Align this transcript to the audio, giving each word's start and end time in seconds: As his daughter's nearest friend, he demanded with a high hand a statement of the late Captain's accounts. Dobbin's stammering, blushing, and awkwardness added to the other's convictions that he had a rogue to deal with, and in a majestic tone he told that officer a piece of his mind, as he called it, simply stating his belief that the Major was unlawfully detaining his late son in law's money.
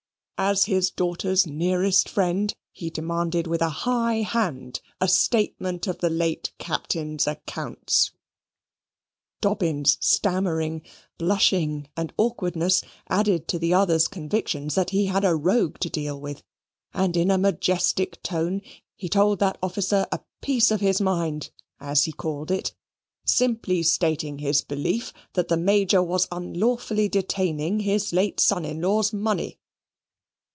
As 0.43 0.65
his 0.65 0.89
daughter's 0.89 1.45
nearest 1.45 2.09
friend, 2.09 2.51
he 2.71 2.89
demanded 2.89 3.45
with 3.45 3.61
a 3.61 3.69
high 3.85 4.23
hand 4.23 4.81
a 4.99 5.07
statement 5.07 5.85
of 5.85 5.99
the 5.99 6.09
late 6.09 6.51
Captain's 6.57 7.27
accounts. 7.27 8.09
Dobbin's 9.39 9.99
stammering, 10.01 10.81
blushing, 11.19 11.89
and 11.95 12.11
awkwardness 12.17 12.81
added 13.07 13.47
to 13.49 13.59
the 13.59 13.75
other's 13.75 14.07
convictions 14.07 14.73
that 14.73 14.89
he 14.89 15.05
had 15.05 15.23
a 15.23 15.35
rogue 15.35 15.77
to 15.77 15.91
deal 15.91 16.19
with, 16.19 16.41
and 16.91 17.15
in 17.15 17.29
a 17.29 17.37
majestic 17.37 18.19
tone 18.23 18.63
he 18.95 19.07
told 19.07 19.37
that 19.37 19.59
officer 19.61 20.07
a 20.11 20.21
piece 20.41 20.71
of 20.71 20.81
his 20.81 20.99
mind, 20.99 21.51
as 21.79 22.05
he 22.05 22.11
called 22.11 22.49
it, 22.49 22.73
simply 23.27 23.83
stating 23.83 24.39
his 24.39 24.63
belief 24.63 25.13
that 25.33 25.49
the 25.49 25.55
Major 25.55 26.01
was 26.01 26.27
unlawfully 26.31 27.07
detaining 27.07 27.81
his 27.81 28.11
late 28.11 28.39
son 28.39 28.65
in 28.65 28.81
law's 28.81 29.13
money. 29.13 29.59